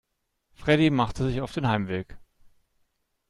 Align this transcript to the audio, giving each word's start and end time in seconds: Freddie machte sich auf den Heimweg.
Freddie 0.55 0.89
machte 0.89 1.25
sich 1.27 1.41
auf 1.41 1.51
den 1.53 1.67
Heimweg. 1.67 2.17